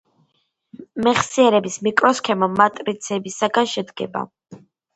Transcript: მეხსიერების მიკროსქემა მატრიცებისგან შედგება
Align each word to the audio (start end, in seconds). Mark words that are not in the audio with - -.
მეხსიერების 1.07 1.75
მიკროსქემა 1.89 2.49
მატრიცებისგან 2.57 3.73
შედგება 3.77 4.29